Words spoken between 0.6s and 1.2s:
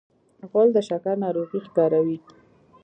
د شکر